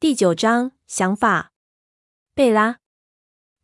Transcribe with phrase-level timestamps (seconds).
[0.00, 1.52] 第九章想法。
[2.32, 2.78] 贝拉，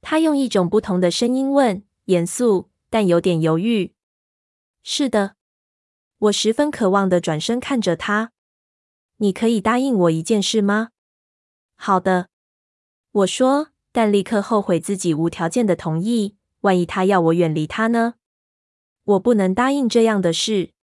[0.02, 3.94] 他用一种不同的声音问，严肃但有点犹豫。
[4.82, 5.36] 是的，
[6.18, 8.32] 我十分渴望的转身看着他。
[9.16, 10.90] 你可以答应我一件事吗？
[11.74, 12.28] 好的，
[13.12, 16.36] 我说，但立刻后悔自己无条件的同意。
[16.60, 18.16] 万一他要我远离他呢？
[19.04, 20.74] 我不能答应这样的事。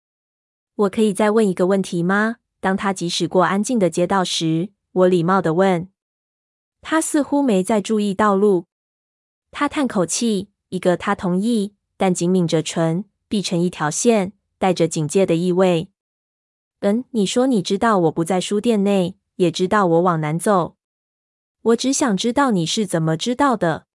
[0.76, 2.36] 我可以再问一个问题吗？
[2.58, 5.88] 当他疾驶过安静的街道时，我礼貌地问。
[6.80, 8.66] 他似乎没在注意道路。
[9.50, 15.90] 他叹口气，一个他同意，但紧抿着唇，闭成一条线，带着警戒的意味。
[16.80, 20.76] 嗯，你说你知道我不在书店内，也知道我往南走。
[21.62, 23.86] 我只想知道你是怎么知道的。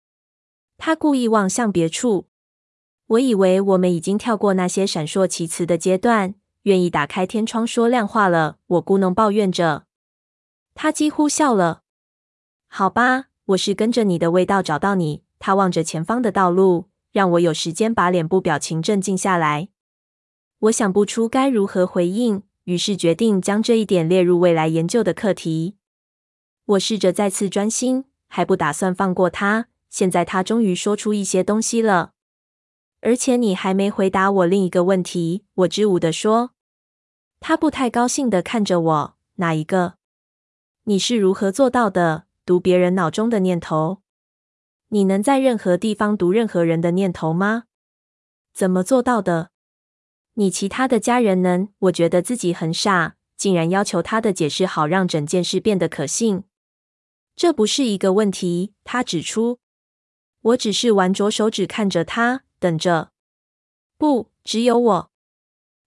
[0.77, 2.27] 他故意望向别处。
[3.07, 8.59] 我以为我们已经跳过那些闪烁其词的阶段，愿意打开天窗说亮话了。
[8.67, 9.86] 我咕噥抱怨着。
[10.77, 11.81] 他几乎笑了。
[12.67, 15.23] 好吧，我是跟着你的味道找到你。
[15.39, 19.69] 他望着前方的道路，让我有时间把脸部表情镇静下来。
[20.59, 25.77] 我想不出该如何回应，于是决定将这一点列入未来研究的课题。
[26.65, 29.69] 我试着再次专心，还不打算放过他。
[29.89, 32.11] 现在他终于说出一些东西了，
[33.01, 35.45] 而且你还没回答我另一个问题。
[35.55, 36.51] 我支吾地说。
[37.39, 39.17] 他不太高兴的看着我。
[39.35, 39.96] 哪一个？
[40.89, 42.27] 你是如何做到的？
[42.45, 44.01] 读别人脑中的念头？
[44.87, 47.65] 你能在任何地方读任何人的念头吗？
[48.53, 49.51] 怎么做到的？
[50.35, 51.67] 你其他的家人能？
[51.79, 56.45] 我觉得自己很傻，竟然要求他的解释，好让整件事变得可信。
[57.35, 59.59] 这不是一个问题，他指出。
[60.39, 63.11] 我只是玩着手指看着他，等着。
[63.97, 65.11] 不，只有我，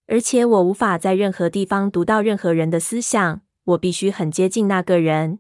[0.07, 3.41] 而且我无法在任何地方读到任何人的思想。
[3.65, 5.39] 我必须很接近那个人。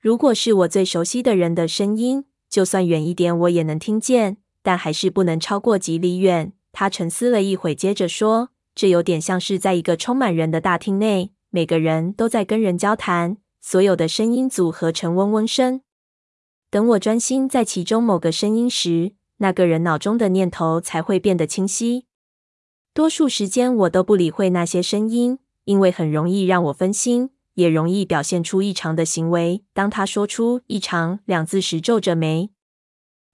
[0.00, 6.52] 如果是我最熟悉的人的声音，就算远一点我也能听见，但还是不能超过几里远。
[6.72, 15.80] 他沉思了一会，接着说：“这有点像是在一个充满人的大厅内，每个人都在跟人交谈，所有的声音组合成嗡嗡声。
[16.70, 22.04] 等我专心在其中某个声音时，那个人脑中的念头才会变得清晰。
[22.92, 29.64] 多数时间我都不理会那些声音。”因为很容易让我分心，也容易表现出异常的行为。
[29.74, 32.50] 当他说出“异常”两字时，皱着眉。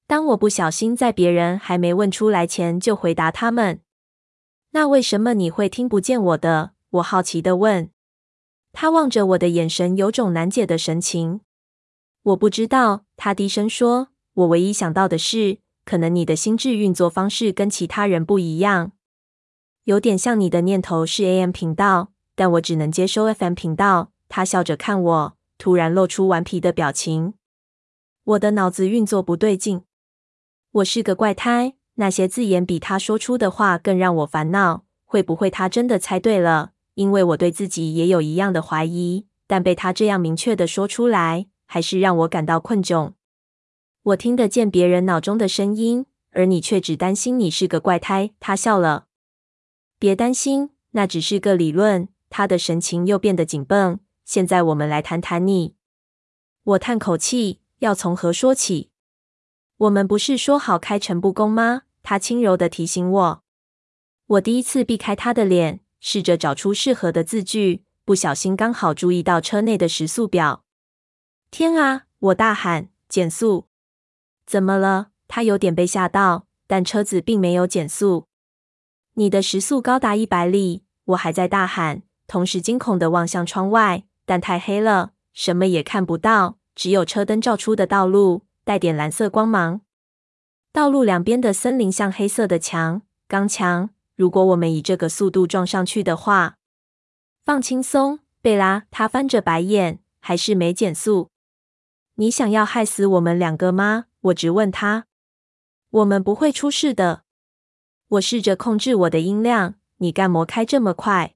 [0.07, 3.81] 当我不小心在别人还没问出来前就回答他们，
[4.71, 6.73] 那为什么你会听不见我的？
[6.91, 7.91] 我好奇的问。
[8.73, 11.43] 他望着我的眼神有种难解的神情。
[12.23, 14.09] 我不知道，他低声说。
[14.35, 18.93] 我唯一想到的是，可能你的心智运作方式跟其他人不一样，
[19.85, 22.13] 有点像你的念头是 AM 频道。
[22.35, 24.13] 但我只能接收 FM 频道。
[24.29, 27.35] 他笑着看我，突然露出顽皮的表情。
[28.25, 29.83] 我的脑子运作不对劲。
[30.73, 31.75] 我是个怪胎。
[31.97, 34.85] 那些字眼比他说出的话更让我烦恼。
[35.05, 36.73] 会不会他真的猜对了？
[36.95, 39.27] 因为我对自己也有一样的怀疑。
[39.47, 43.13] 但被他这样明确的说出来，还是让我感到困窘。
[44.05, 48.31] 我听得见别人脑中的声音，而你却只担心你是个怪胎。
[48.41, 49.09] 他笑了。
[49.99, 52.09] 别担心，那只是个理论。
[52.33, 54.01] 他的神情又变得紧绷。
[54.25, 55.75] 现在我们来谈谈你。
[56.65, 58.91] 我叹口气，要从何说起？
[59.77, 61.83] 我们不是说好开诚布公吗？
[62.03, 63.43] 他轻柔地提醒我。
[64.27, 70.65] 我第一次避开他的脸，试着找出适合的字句，不小心刚好注意到车内的时速表。
[71.51, 72.07] 天啊！
[72.19, 73.67] 我大喊，减速！
[74.47, 75.09] 怎么了？
[75.29, 78.29] 他有点被吓到，但车子并没有减速。
[79.15, 82.03] 你的时速高达一百里，我还在大喊。
[82.33, 89.83] 同时惊恐地望向窗外，但太黑了，什么也看不到，只有车灯照出的道路，带点蓝色光芒。
[90.73, 93.91] 道路两边的森林像黑色的墙，钢墙。
[94.17, 96.57] 如果我们以这个速度撞上去的话，
[97.45, 98.85] 放轻松，贝拉。
[98.91, 101.29] 他翻着白眼，还是没减速。
[102.15, 104.07] 你想要害死我们两个吗？
[104.23, 105.05] 我直问他。
[105.91, 107.25] 我们不会出事的。
[108.09, 109.75] 我试着控制我的音量。
[109.99, 111.35] 你干嘛开这么快？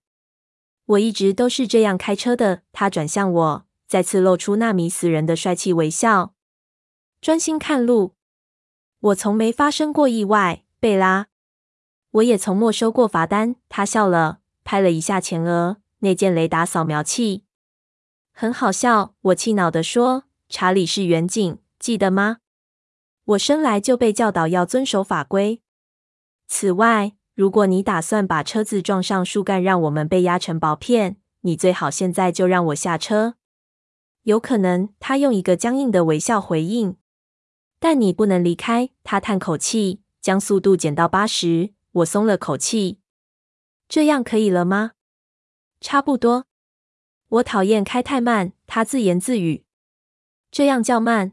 [0.87, 2.63] 我一直都是这样开车的。
[2.73, 6.33] 他转向我，再次露出那迷死人的帅气微笑。
[7.21, 8.15] 专心看路。
[9.01, 11.27] 我从没发生过意外，贝拉。
[12.13, 13.57] 我也从没收过罚单。
[13.69, 17.45] 他笑了，拍了一下前额，那件雷达扫描器。
[18.33, 20.25] 很好笑，我气恼地说。
[20.49, 22.39] 查理是远警，记得吗？
[23.25, 25.61] 我生来就被教导要遵守法规。
[26.47, 27.16] 此外。
[27.37, 33.35] 如果你打算把车子撞上树干，让我们被压成薄片，你最好现在就让我下车。
[34.23, 36.97] 有可能，他用一个僵硬的微笑回应。
[37.79, 38.89] 但你不能离开。
[39.05, 41.75] 他叹口气，将速度减到八十。
[41.93, 43.01] 我松了口气。
[43.87, 44.93] 这样可以了吗？
[45.83, 46.47] 差不多。
[47.29, 48.55] 我讨厌开太慢。
[48.67, 49.67] 他自言自语。
[50.51, 51.33] 这样较慢，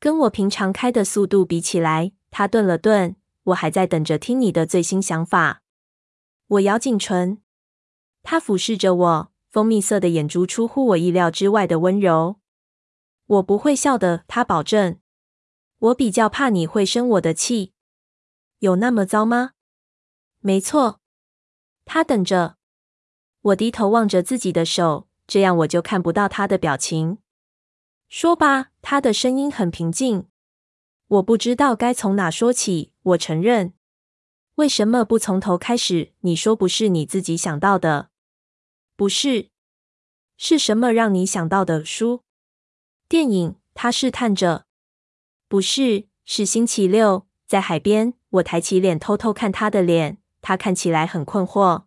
[0.00, 2.10] 跟我平常开的速度比起来。
[2.32, 3.14] 他顿了顿。
[3.44, 5.62] 我还在等着听你的最新想法。
[6.46, 7.42] 我咬紧唇。
[8.22, 12.38] 他俯视着我，蜂蜜色的眼珠出乎我意料之外的温柔。
[13.26, 14.98] 我不会笑的，他保证。
[15.78, 17.72] 我比较怕你会生我的气。
[18.60, 19.52] 有那么糟吗？
[20.38, 21.00] 没错。
[21.84, 22.56] 他等着。
[23.40, 27.18] 我低头望着自己的手，这样我就看不到他的表情。
[28.08, 30.28] 说吧，他的声音很平静。
[31.08, 32.91] 我不知道该从哪说起。
[33.02, 33.72] 我承认。
[34.56, 36.12] 为什么不从头开始？
[36.20, 38.10] 你说不是你自己想到的？
[38.96, 39.48] 不是。
[40.36, 42.22] 是什么让你想到的书？
[43.08, 43.56] 电影？
[43.74, 44.66] 他试探着。
[45.48, 48.14] 不是，是星期六，在海边。
[48.30, 50.18] 我抬起脸，偷偷看他的脸。
[50.40, 51.84] 他看起来很困惑。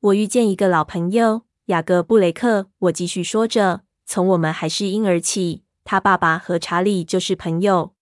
[0.00, 2.70] 我遇见一个老朋友，雅各布雷克。
[2.78, 7.94] 我继续说着，从我们还是婴儿起，他爸爸和查理就是朋友。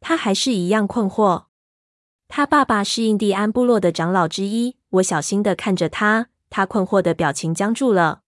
[0.00, 1.46] 他还是一样困惑。
[2.28, 4.76] 他爸爸是印第安部落的长老之一。
[4.90, 8.22] 我小心地看着他，他困惑的表情僵住了。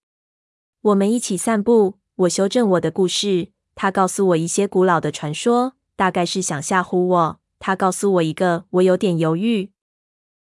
[0.83, 3.53] 我们一起散步，我修正我的故事。
[3.75, 7.41] 他告诉我一些古老的传说，大概是想吓唬我。
[7.59, 9.73] 他告诉我一个，我有点犹豫。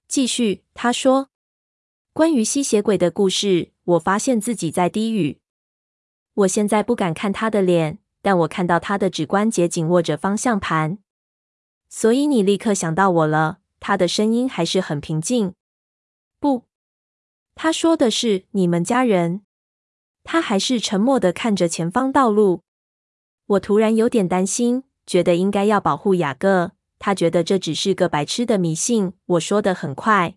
[0.09, 1.29] 继续，他说，
[2.13, 3.73] 关于吸血鬼的故事。
[3.85, 5.41] 我发现自己在低语。
[6.35, 10.99] 我现在不敢看他的脸，但我看到他的指关节紧握着方向盘。
[11.97, 13.57] 所以你立刻想到我了。
[13.81, 15.55] 他的声音还是很平静。
[16.39, 16.65] 不，
[17.55, 19.47] 他说的是你们家人。
[20.23, 22.61] 他还是沉默的看着前方道路。
[23.47, 26.73] 我突然有点担心，觉得应该要保护雅各。
[26.99, 29.15] 他觉得这只是个白痴的迷信。
[29.25, 30.37] 我说的很快，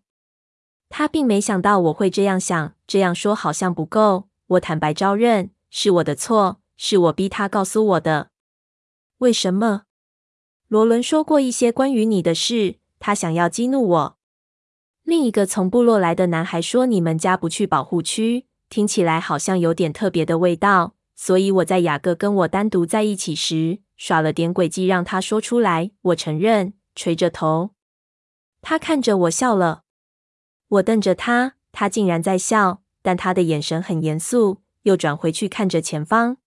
[0.87, 2.73] 他并没想到我会这样想。
[2.87, 4.29] 这样说好像不够。
[4.47, 8.29] 我坦白招认，是我的错，是我逼他告诉我的。
[9.17, 9.83] 为什么？
[10.69, 14.17] 罗伦说过一些关于你的事，他想要激怒我。
[15.01, 25.89] 另一个从部落来的男孩说：“你们家不去保护区，听起来好像有点特别的味道。”所以我在雅各跟我单独在一起时，耍了点诡计，让他说出来。
[26.01, 27.71] 我承认，垂着头。
[28.61, 29.81] 他看着我笑了。
[30.67, 36.37] 我瞪着他，他竟然在笑，但他的眼神很严肃，又转回去看着前方。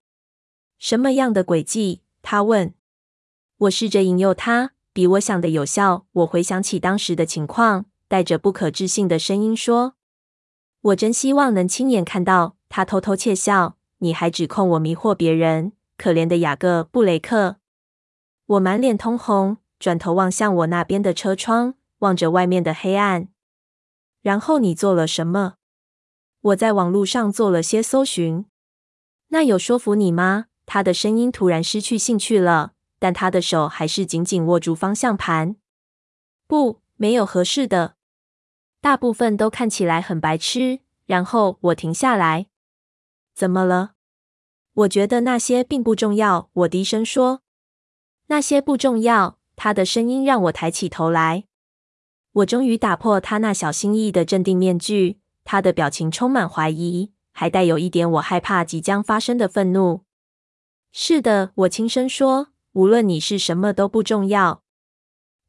[0.79, 2.03] 什么样的诡计？
[2.23, 2.73] 他问。
[3.63, 6.07] 我试着引诱他，比我想的有效。
[6.11, 9.95] 我回想起当时的情况，带着不可置信的声音说
[10.83, 13.77] ：“我真希望能亲眼看到。”他偷偷窃笑。
[13.99, 17.59] 你还指控我迷惑别人，可怜的雅各布雷克！
[18.47, 23.29] 我满脸通红，转头望向我那边的车窗，望着外面的黑暗。
[24.23, 25.55] 然后你做了什么？
[26.41, 28.45] 我在网络上做了些搜寻。
[29.29, 30.47] 那有说服你吗？
[30.67, 32.73] 他的声音突然失去兴趣了，
[33.03, 35.57] 但他的手还是紧紧握住方向盘。
[36.47, 37.97] 不，没有合适的。
[38.81, 40.79] 大部分都看起来很白痴。
[41.07, 42.47] 然后我停下来。
[43.35, 43.95] 怎么了？
[44.75, 46.49] 我觉得那些并不重要。
[46.53, 47.43] 我低声说
[48.29, 51.47] ：“那些不重要。”他的声音让我抬起头来。
[52.35, 55.19] 我终于打破他那小心翼翼的镇定面具。
[55.43, 60.05] 他的表情充满怀疑，还带有一点我害怕即将发生的愤怒。
[60.93, 64.63] 是的，我轻声说：“无论你是什么都不重要。”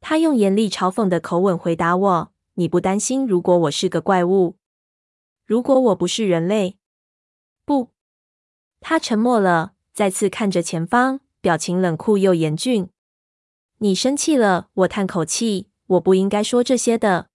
[0.00, 4.56] 他用严厉嘲讽的口吻回答我：“你不担心如果我是个怪物？
[5.46, 6.78] 如果我不是人类？”
[7.64, 7.90] 不，
[8.80, 12.90] 他沉默了，再次看着前方，表情冷酷又严峻。
[13.78, 14.68] 你生气了？
[14.74, 17.28] 我叹口气，我不应该说这些的。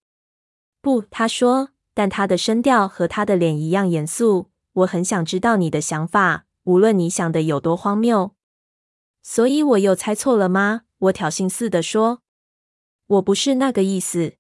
[0.82, 4.52] 不，他说，但他的声调和他的脸一样严肃。
[4.74, 8.36] 我很想知道你的想法，无论你想的有多荒谬。
[9.22, 10.84] 所以我又猜错了吗？
[10.98, 12.22] 我挑衅似的说。
[13.08, 14.36] 我不是那个意思。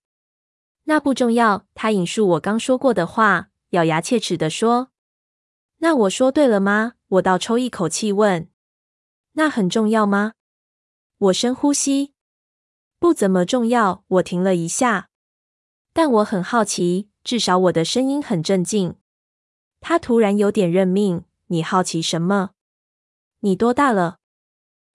[0.83, 1.65] 那不重要。
[1.73, 4.91] 他引述我刚说过的话，咬牙切齿地说。
[5.77, 6.93] 那我说对了吗？
[7.07, 8.49] 我倒抽一口气问。
[9.33, 10.33] 那很重要吗？
[11.17, 12.13] 我深呼吸。
[12.99, 14.03] 不怎么重要。
[14.07, 15.09] 我停了一下。
[15.93, 18.95] 但我很好奇，至少我的声音很镇静。
[19.79, 21.25] 他突然有点认命。
[21.47, 22.51] 你好奇什么？
[23.39, 24.18] 你多大了？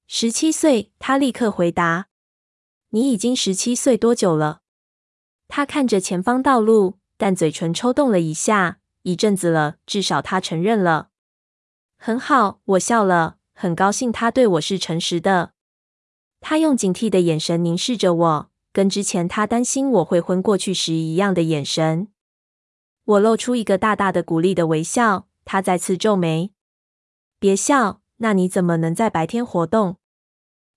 [0.07, 0.93] 十七岁。
[0.99, 2.09] 他立刻回答。
[2.91, 4.61] 你已经十七岁多久了？
[5.49, 8.81] 他看着前方道路，但嘴唇抽动了一下。
[9.03, 11.11] 一阵子了，至少他承认了。
[11.99, 15.53] 很好，我笑了，很高兴他对我是诚实的。
[16.41, 22.09] 他用警惕的眼神凝视着我，跟之前他担心我会昏过去时一样的眼神。
[23.05, 25.29] 我露出一个大大的鼓励的微笑。
[25.45, 26.55] 他再次皱眉
[27.39, 29.97] ：“别笑，那你怎么能在白天活动？”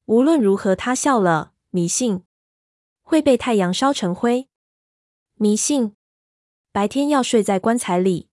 [0.05, 1.53] 无论如何，他笑了。
[1.69, 2.23] 迷信
[3.01, 4.47] 会被太阳烧成灰。
[5.35, 5.95] 迷信
[6.71, 8.29] 白天要睡在棺材里。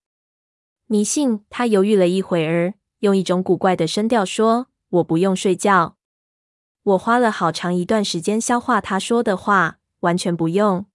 [0.87, 1.43] 迷信。
[1.49, 5.97] 他犹豫了一会儿，用一种古怪的声调说：“我不用睡觉。”
[6.83, 10.85] 我花了好长一段时间消化他说的话，完全不用，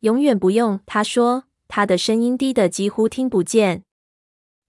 [0.00, 0.80] 永远不用。
[0.86, 3.84] 他说，他的声音低得几乎听不见。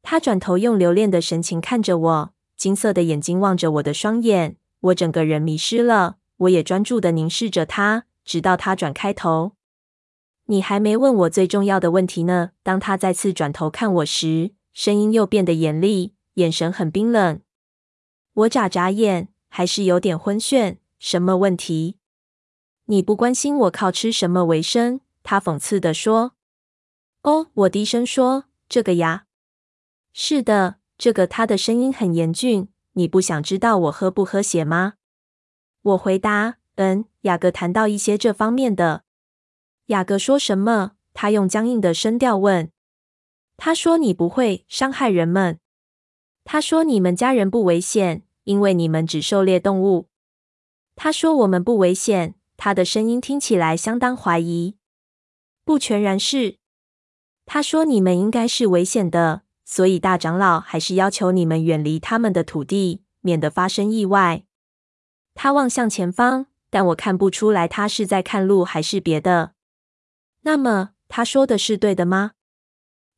[0.02, 6.18] 他转头用留恋的神情看着我，金色的眼睛望着我的双眼，我整个人迷失了。
[6.36, 9.54] 我也专注的凝视着他，直到他转开头。
[10.48, 12.52] 你还没问我最重要的问题呢。
[12.62, 17.40] 当他再次转头看我时，声音又变得严厉，眼神很冰冷。
[18.34, 19.30] 我眨眨眼。
[19.52, 20.78] 还是有点昏眩。
[21.00, 21.98] 什么问题？
[22.86, 25.00] 你不关心我靠吃什么为生？
[25.24, 26.34] 他讽刺地说。
[27.24, 29.26] 哦，我低声说，这个呀。
[30.14, 31.26] 是的，这个。
[31.26, 32.70] 他的声音很严峻。
[32.94, 34.94] 你不想知道我喝不喝血吗？
[35.82, 37.06] 我回答：嗯。
[37.22, 39.04] 雅各谈到一些这方面的。
[39.88, 40.92] 雅各说什么？
[41.16, 42.72] 他用僵硬的声调问。
[43.58, 45.60] 他说你不会伤害人们。
[46.44, 48.24] 他说你们家人不危险。
[48.46, 50.10] 因为你们只狩猎动物，
[50.96, 52.34] 他说我们不危险。
[52.58, 54.76] 他的声音听起来相当怀疑。
[55.64, 56.58] 不全然是。
[57.46, 64.44] 他说你们应该是危险的，所以大长老还是要求你们远离他们的土地，免得发生意外。
[65.36, 69.54] 他望向前方，但我看不出来他是在看路还是别的。
[70.42, 72.32] 那么他说的是对的吗？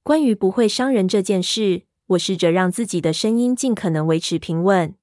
[0.03, 4.93] 关于不会伤人这件事，我试着让自己的声音尽可能维持平稳。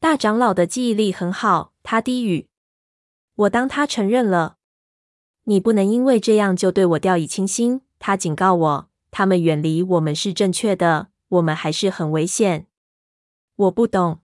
[0.00, 2.48] 大长老的记忆力很好，他低语。
[3.34, 4.56] 我当他承认了。
[5.42, 7.82] 你不能因为这样就对我掉以轻心。
[7.98, 12.66] 他警告我，他们远离我们是正确的，我们还是很危险。
[13.54, 14.22] 我不懂。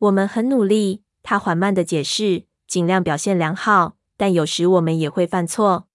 [0.00, 5.88] 我们很努力，他缓慢的解释，尽量表现良好，但有时我们也会犯错。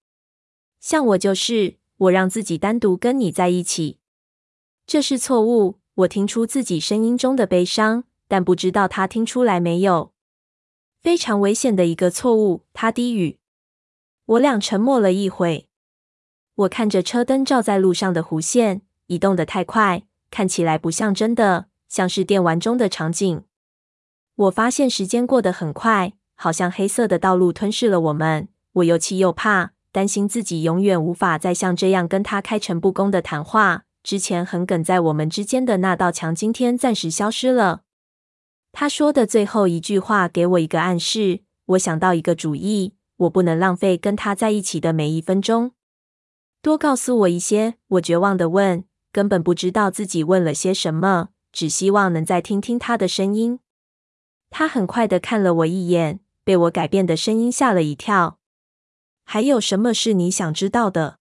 [0.80, 4.00] 像我就是，我让自己单独跟你在一起，
[4.84, 5.78] 这是错误。
[5.94, 8.02] 我听出自己声音中的悲伤。
[8.26, 10.12] 但不知道他听出来没有？
[11.00, 12.64] 非常危险的一个错误。
[12.72, 13.38] 他低语。
[14.26, 15.67] 我俩沉默了一会。
[16.58, 23.44] 我看着车灯照在路上的弧线，移动得太快，看起来不像真的，像是电玩中的场景。
[24.34, 28.48] 我发现时间过得很快，好像黑色的道路吞噬了我们。
[28.72, 33.84] 我又气又怕，担心自己永远无法再像这样跟他开诚布公的谈话。
[34.02, 37.82] 之前横亘在我们之间的那道墙，今天暂时消失了。
[38.72, 45.72] 他说的最后一句话给我一个暗示，我想到一个主意，我不能浪费跟他在一起的每一分钟。
[46.68, 53.60] 多告诉我一些，我绝望地问，根本不知道自己问了些什么，只希望能再听听他的声音。
[54.50, 58.38] 他很快地看了我一眼，被我改变的声音吓了一跳。
[59.24, 61.20] 还有什么是你想知道的？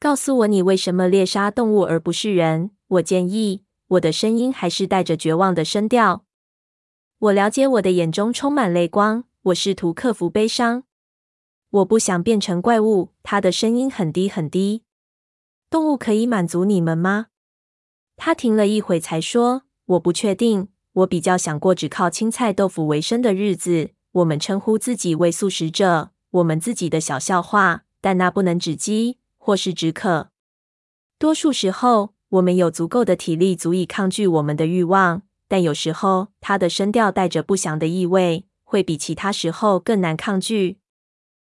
[0.00, 2.70] 告诉我你为什么猎杀动物而不是人？
[2.86, 3.64] 我建议。
[3.88, 6.24] 我的声音还是带着绝望的声调。
[7.18, 9.24] 我了解，我的眼中充满泪光。
[9.42, 10.84] 我试图克服悲伤。
[11.74, 13.10] 我不想变成怪物。
[13.24, 14.82] 他的声音很低很低。
[15.68, 17.26] 动物可以满足你们吗？
[18.16, 20.68] 他停了一会才说：“我不确定。
[20.92, 23.90] 我比较想过只靠青菜豆腐为生的日子。
[24.12, 30.28] 我们称呼自己为素食者，我们自己的小笑话，但那不能止饥或是止渴。
[31.18, 40.78] 多数时候，我们有足够的体力，足以抗拒我们的欲望。”但有时候，他的声调带着不祥的意味，会比其他时候更难抗拒。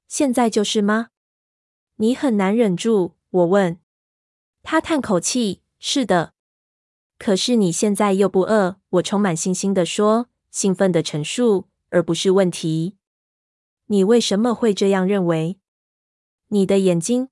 [0.09, 1.09] 现在就是吗？
[1.97, 3.15] 你很难忍住。
[3.31, 3.79] 我问。
[4.63, 6.35] 他叹口气：“是的。”
[7.19, 8.77] 可是你现在又不饿。
[8.91, 12.97] 我充满信心地说，兴奋地陈述，而不是问题。
[13.87, 15.59] 你为什么会这样认为？
[16.49, 17.29] 你的眼睛。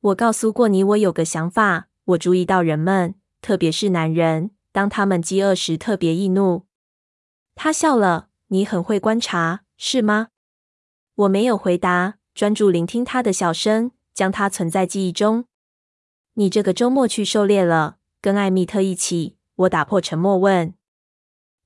[0.00, 1.88] 我告诉过你，我有个想法。
[2.04, 4.50] 我注意到人们，特别是男人。
[4.72, 6.66] 当他们饥饿时，特别易怒。
[7.54, 8.28] 他笑了。
[8.48, 10.28] 你很会观察，是吗？
[11.20, 15.44] 我没有回答，专注聆听他的笑声，将它存在记忆中。
[16.34, 19.36] 你这个周末去狩猎了，跟艾米特一起？
[19.56, 20.72] 我打破沉默问。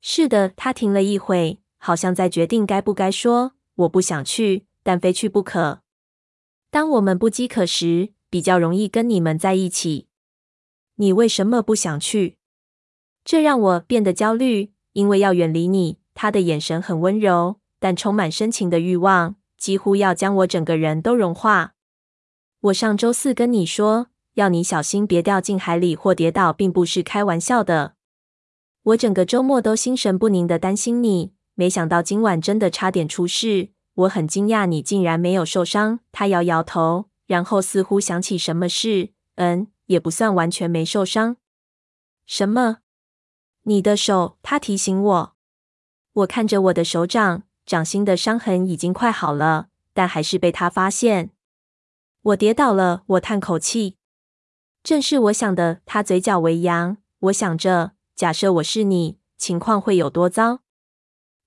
[0.00, 0.48] 是的。
[0.56, 3.52] 他停了一会，好像在决定该不该说。
[3.76, 5.82] 我不想去，但非去不可。
[6.70, 10.08] 当我们不饥渴时，比较容易跟你们在一起。
[10.96, 12.38] 你为什么不想去？
[13.24, 15.98] 这让我变得焦虑，因为要远离你。
[16.12, 21.72] 他的眼神很温柔，但充满深情的欲望，几乎要将我整个人都融化。
[22.60, 27.94] 我上周四跟你说，要你小心别掉进海里或跌倒，并不是开玩笑的。
[28.82, 33.70] 我整个周末都心神不宁的担心你，没想到今晚真的差点出事。
[33.94, 36.00] 我很惊讶你竟然没有受伤。
[36.12, 41.38] 他摇摇头，然后似乎想起什么事，嗯，也不算完全没受伤。
[42.26, 42.80] 什么？
[43.62, 44.36] 你的手？
[44.42, 45.34] 他提醒我。
[46.12, 51.30] 我看着我的手掌，掌心的伤痕已经快好了，但还是被他发现。
[52.22, 53.96] 我跌倒了，我叹口气。
[54.82, 55.80] 正是我想的。
[55.86, 56.98] 他嘴角微扬。
[57.20, 60.60] 我想着，假设我是你，情况会有多糟？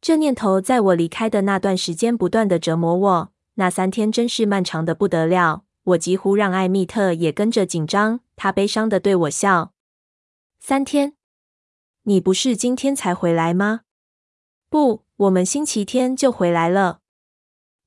[0.02, 3.34] 这念头在我离开的那段时间不断的折磨我。
[3.56, 8.20] 那三天真是漫长的不得了，我几乎让艾蜜特也跟着紧张。
[8.36, 9.74] 他悲伤的对我笑。
[10.60, 11.14] 三天？
[12.04, 13.82] 你不是今天才回来吗？
[14.70, 17.00] 不，我们星期天就回来了。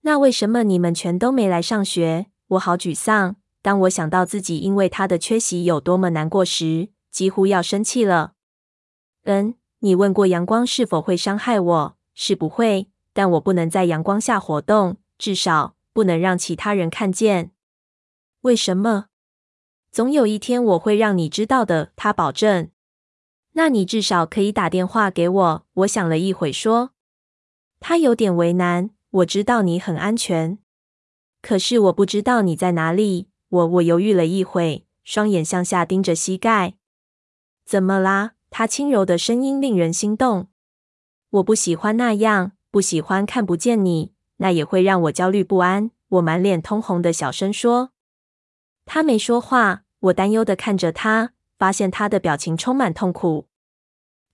[0.00, 2.26] 那为什么你们全都没来上学？
[2.48, 3.36] 我好沮丧。
[3.60, 8.32] 当我想到自己因为他的缺席有多么难过时，几乎要生气了。
[9.24, 11.96] 嗯，你问过阳光是否会伤害我？
[12.14, 17.50] 是不会，但我不能在阳光下活动，至少不能让其他人看见。
[18.40, 19.08] 为什么？
[19.92, 22.70] 总有一天我会让你知道的，他保证。
[23.52, 25.66] 那你至少可以打电话给我。
[25.74, 26.92] 我想了一会，说
[27.80, 28.90] ：“他有点为难。
[29.10, 30.58] 我知道你很安全，
[31.42, 36.74] 可是我不知道你在哪里。”我我犹豫了一会，双眼向下盯着膝盖。
[37.64, 38.34] 怎么啦？
[38.48, 40.46] 他轻柔的声音令人心动。
[41.30, 45.90] 我不喜欢那样，不喜欢看不见你，那也会让我焦虑不安。
[46.10, 47.90] 我满脸通红的小声说。
[48.86, 49.82] 他没说话。
[49.98, 51.32] 我担忧的看着他。
[51.60, 53.46] 发现他的表情充满痛苦。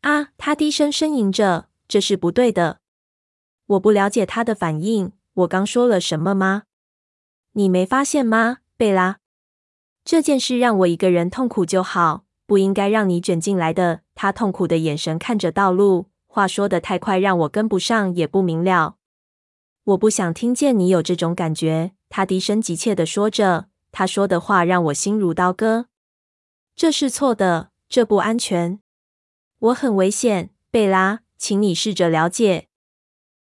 [0.02, 0.28] 啊！
[0.38, 2.78] 他低声呻吟着：“这是不对的。”
[3.66, 5.10] 我不了解他的反应。
[5.34, 6.62] 我刚说了什么吗？
[7.54, 9.18] 你没发现吗，贝拉？
[10.04, 14.02] 这件事让我一个人痛苦就好，不应该让你卷进来的。
[14.14, 18.98] 他痛苦的眼神看着道路，话说得太快，让我跟不上，也不明了。
[19.82, 21.90] 我不想听见你有这种感觉。
[22.08, 25.88] 他低声急切地说着，他说的话让我心如刀割。
[26.76, 28.80] 这是错的，这不安全。
[29.58, 32.68] 我很危险，贝拉，请你试着了解。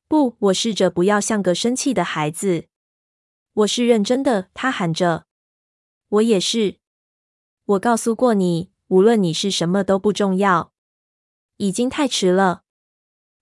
[0.09, 2.66] 不，我试着不要像个生气的孩子。
[3.53, 5.27] 我是认真的，他喊着。
[6.09, 6.79] 我也是。
[7.66, 10.73] 我告诉过你，无论你是什么都不重要。
[11.59, 12.64] 已经太迟了。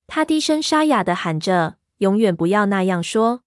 [0.06, 3.42] 他低声沙哑地喊着：“永远不要那样说。”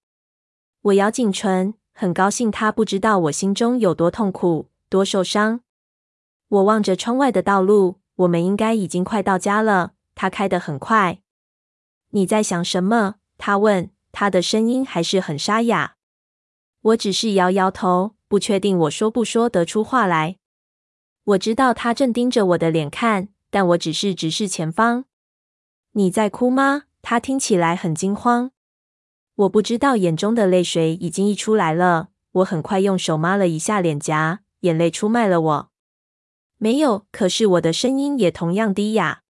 [0.82, 5.62] 我咬紧唇，很高兴他不知道我心中有多痛苦，多受伤。
[6.52, 9.94] 我望着窗外的道路，我们应该已经快到家了。
[10.16, 11.22] 他开得很快。
[12.10, 13.16] 你在想什么？
[13.38, 15.96] 他问，他的声音还是很沙哑。
[16.82, 20.36] 我只是摇摇头，不确定我说不说得出话来。
[21.24, 25.06] 我知道他正盯着我的脸看，但我只是直视前方。
[25.94, 26.84] 你在哭吗？
[27.02, 28.52] 他听起来很惊慌。
[29.36, 32.10] 我不知道眼中的泪水已经溢出来了。
[32.34, 35.71] 我很快用手抹了一下脸颊，眼泪出卖了我。
[36.64, 39.24] 没有，可是我的声音也同样低哑。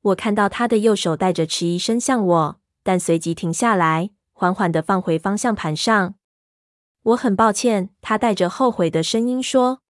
[0.00, 6.14] 我看到他的右手带着迟疑伸向我，但随即停下来，缓缓地放回方向盘上。
[7.02, 9.82] 我很抱歉，他带着后悔的声音说。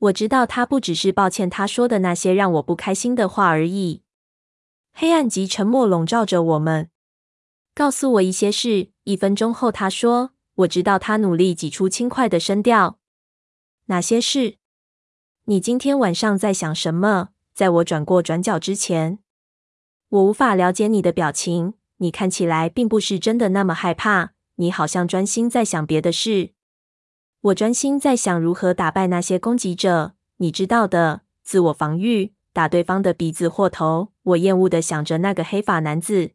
[0.00, 4.02] 我知道他不只是抱歉，他说的那些让我不开心的话而已。
[4.92, 6.90] 黑暗及沉默笼罩着我们。
[7.74, 8.90] 告诉我一些事。
[9.04, 12.98] 一分钟后，他说：“我知道。”他努力挤出轻快的声调。
[13.86, 14.58] 哪些事？
[15.50, 17.30] 你今天晚上在想什么？
[17.54, 19.18] 在我转过转角之前，
[20.10, 21.72] 我无法了解你的表情。
[21.96, 26.50] 你看起来并不是真的那么害怕，你好像专心在想别的事。
[27.40, 34.12] 我专心在想如何打败那些攻击者，你知道的，自我防御，打对方的鼻子或头。
[34.24, 36.32] 我厌恶的想着那个黑发男子。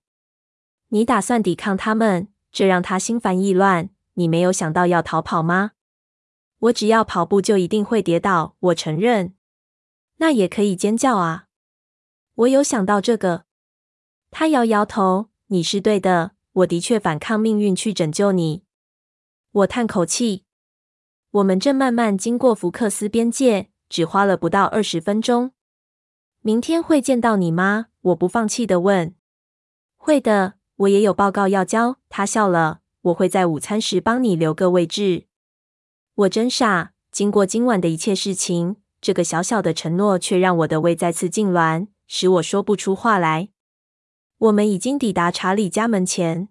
[0.87, 3.91] 你打算抵抗他们，这让他心烦意乱。
[4.15, 5.72] 你没有想到要逃跑吗？
[6.63, 9.33] 我只要跑步就一定会跌倒，我承认。
[10.17, 11.47] 那也可以尖叫啊！
[12.35, 13.43] 我有想到这个。
[14.31, 18.63] 他摇摇头，你是对的，我的确反抗命运去拯救你。
[19.51, 20.45] 我叹口气。
[21.31, 25.51] 我们正慢慢经过福克斯边界，只花了不到二十分钟。
[26.41, 27.87] 明天会见到你吗？
[28.01, 29.13] 我不放弃的问。
[29.97, 31.97] 会的，我也有报告要交。
[32.07, 32.79] 他笑了。
[33.01, 35.25] 我会在午餐时帮你留个位置。
[36.15, 41.87] 我真傻，经过今晚的一切事情，这个小小的承诺却让我的胃再次痉挛。
[42.05, 43.49] 使我说不出话来。
[44.37, 46.49] 我们已经抵达查理家门前，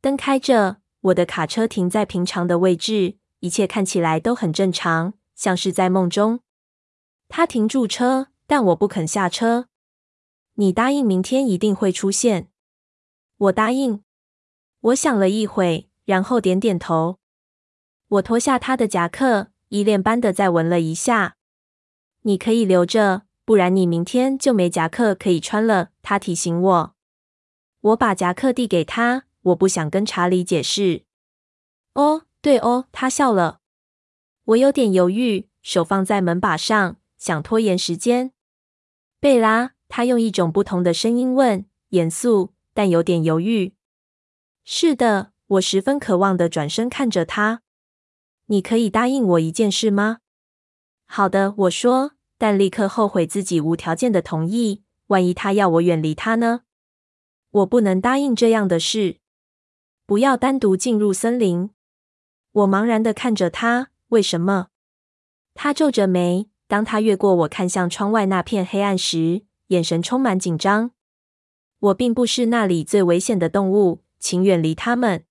[0.00, 6.40] 灯开着，我的卡车停在平常的位置，一切看起来都很正常，像是在梦中。
[7.28, 9.68] 他停住车，但我不肯下车。
[10.54, 12.50] 你答应明天一定会出现。
[13.36, 14.02] 我答应。
[14.80, 17.20] 我想了一会，然后点点头。
[18.12, 21.36] 我脱下他的夹克，依恋般的再闻了一下。
[22.22, 25.88] 你可以留着，不然你明天就没夹克可以穿了。
[26.02, 26.94] 他提醒我。
[27.80, 31.04] 我把夹克递给他，我不想跟查理解释。
[31.94, 33.60] 哦，对哦，他笑了。
[34.44, 38.32] 我有点犹豫，手放在门把上，想拖延时间。
[39.20, 43.72] 贝拉，他用一种不同的声音问，严肃但有点犹豫。
[44.64, 47.62] 是的，我十分渴望地转身看着他。
[48.52, 50.18] 你可以答应我一件事吗？
[51.06, 54.82] 好的，我说，但立刻后悔自己无条件的同意。
[55.06, 56.60] 万一他要我远离他呢？
[57.50, 59.16] 我不能答应这样的事。
[60.04, 61.70] 不要单独进入森林。
[62.52, 63.88] 我茫然地看着他。
[64.08, 64.68] 为什么？
[65.54, 66.50] 他皱着眉。
[66.68, 70.90] 当他越过我看向窗外那片黑暗时，眼神充满紧张。
[71.78, 75.24] 我并不是那里最危险的动物，请远离他们。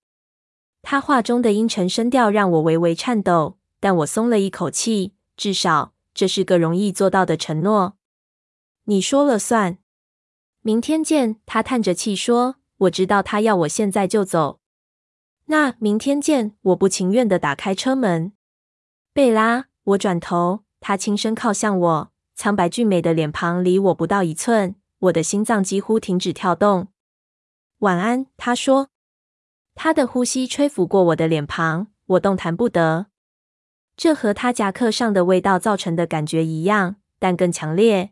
[0.81, 5.13] 他话中的阴沉声调让我微微颤抖，但我松了一口气。
[5.37, 7.97] 至少这是个容易做到的承诺。
[8.83, 9.77] 你说了算。
[10.61, 14.59] 明天见，他叹着气说：“我知道他要我现在就走。”
[15.45, 18.33] 那明天见，我不情愿地打开车门。
[19.11, 26.89] 贝拉，我转头，他轻声靠向我，苍白俊美的脸庞离我不到一寸，我的心脏几乎停止跳动。
[27.79, 28.90] 晚安，他说。
[29.75, 33.07] 他的呼吸吹拂过我的脸庞，我动弹不得。
[33.97, 38.11] 这和他夹克上的味道造成的感觉一样，但更强烈。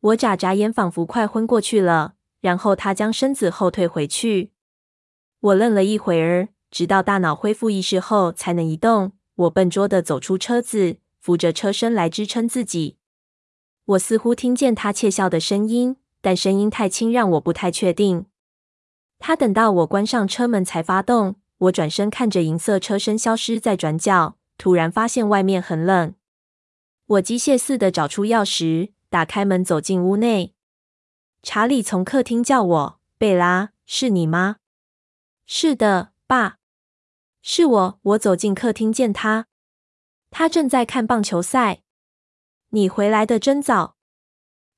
[0.00, 2.14] 我眨眨眼，仿佛快昏过去了。
[2.40, 4.52] 然后他将身子后退回去。
[5.40, 9.12] 我愣了一会儿，直到大脑恢复意识后才能移动。
[9.34, 12.96] 我笨拙地走出车子，扶着车身来支撑自己。
[13.84, 18.24] 我似乎听见他窃笑的声音，但声音太轻，让我不太确定。
[19.20, 21.36] 他等到我关上车门才发动。
[21.58, 26.14] 我转身看着银色车身消失在转角，突然发现外面很冷。
[27.06, 28.92] 我机械似的找出钥匙。
[29.10, 30.54] 打开门，走进屋内。
[31.42, 34.58] 查理从客厅叫我：“贝拉，是你吗
[35.46, 36.58] ？”“是的，爸，
[37.42, 39.46] 是我。”我走进客厅见他，
[40.30, 41.82] 他正在看棒球赛。
[42.70, 43.96] “你回来的真早。”“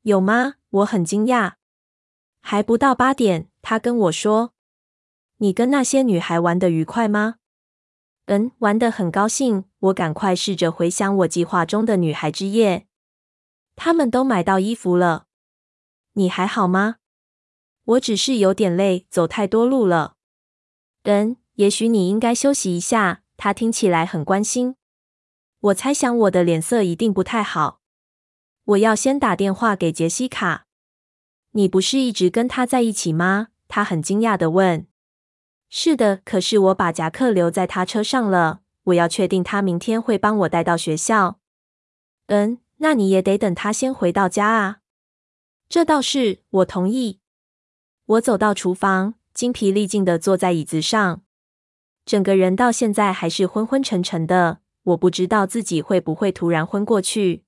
[0.02, 1.56] 有吗？”我很惊讶。
[2.42, 4.52] “还不到八点。”他跟我说。
[5.38, 7.36] “你跟那些女孩玩得愉快吗
[8.26, 12.86] ？”“嗯，玩得很高兴。”我赶快试着回想我计划中的女孩之夜。
[13.74, 15.26] 他们都买到衣服了。
[16.12, 16.98] 你还好吗？
[17.84, 20.14] 我只是有点累，走太多路了。
[21.02, 23.24] 嗯，也许你应该休息一下。
[23.36, 24.76] 他听起来很关心。
[25.58, 27.80] 我猜想我的脸色一定不太好。
[28.64, 30.66] 我要先打电话给杰西卡。
[31.52, 33.48] 你不是一直跟他在一起吗？
[33.68, 34.86] 他很惊讶地问。
[35.70, 38.60] 是的，可是我把夹克留在他车上了。
[38.84, 41.38] 我要确定他明天会帮我带到学校。
[42.26, 42.58] 嗯。
[42.78, 44.80] 那你也得等他先回到家啊。
[45.68, 47.20] 这倒是，我同意。
[48.04, 51.22] 我走到厨房，精疲力尽地坐在椅子上，
[52.04, 54.62] 整个人到现在还是昏昏沉沉的。
[54.82, 57.44] 我不知道自己会不会突然昏过去。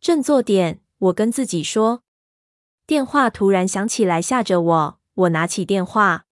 [0.00, 2.02] 振作点，我跟自己说。
[2.90, 5.00] 电话突然响起来，吓着我。
[5.14, 6.26] 我拿起电话。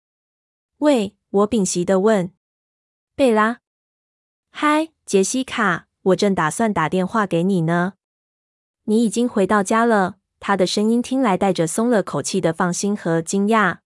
[0.79, 2.33] 喂，我屏息的问。
[3.15, 3.61] 贝拉。
[4.51, 7.93] 嗨，杰西卡，我正打算打电话给你呢。
[8.87, 13.79] 你已经回到家了，他的声音听来带着松了口气的放心和惊讶。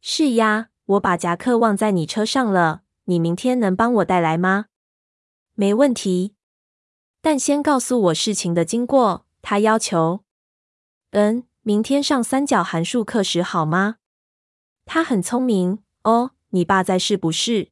[0.00, 2.82] 是呀，我把夹克忘在你车上了。
[3.06, 4.66] 你明天能帮我带来吗？
[5.54, 6.36] 没问题，
[7.20, 9.26] 但先告诉我事情的经过。
[9.42, 10.20] 他要求。
[11.10, 13.96] 嗯，明天上三角函数课时好吗？
[14.86, 16.30] 他很聪明哦。
[16.52, 17.70] 你爸在是不是？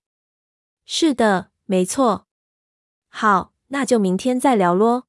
[0.84, 2.26] 是的，没错。
[3.08, 5.08] 好，那就明天再聊咯。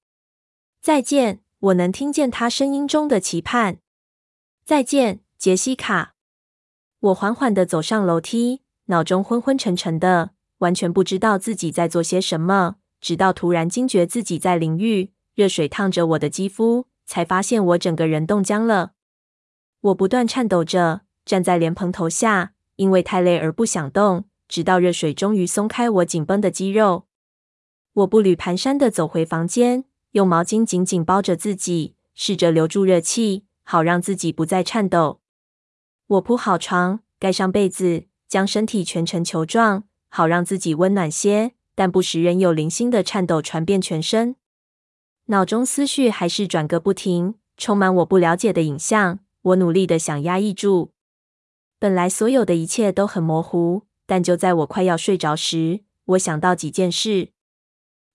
[0.81, 3.79] 再见，我能听见他声音中的期盼。
[4.63, 6.15] 再见，杰西卡。
[6.99, 12.77] 我缓缓地走上楼梯，脑中昏昏沉沉的，完全不知道自己在做些什么。
[13.01, 18.91] 直到突然惊觉自己在淋浴，热水烫着我的肌肤，才发现我整个人冻僵了。
[19.81, 27.07] 我不断颤抖着站在莲蓬头下，因为太累而不想动，直到热水终于松开我紧绷的肌肉。
[27.93, 29.85] 我步履蹒跚地走回房间。
[30.11, 35.21] 用毛巾紧紧包着自己，试着留住热气，好让自己不再颤抖。
[36.07, 44.35] 我铺好床，盖上被子，将身体蜷成球状，好让自己温暖些，但不时仍有零星的颤抖传遍全身。
[45.31, 49.19] 脑中思绪还是转个不停，充满我不了解的影像。
[49.43, 50.91] 我努力的想压抑住。
[51.77, 57.29] 本来所有的一切都很模糊，但就在我快要睡着时，我想到几件事。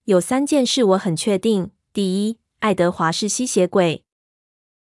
[0.07, 4.03] 有三件事我很确定：第一，爱德华是吸血鬼；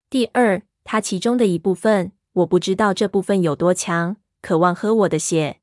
[0.08, 5.58] 第二，他其中的一部分，我不知道这部分有多强，渴望喝我的血；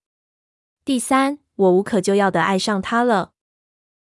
[0.85, 3.31] 第三，我无可救药的爱上他了。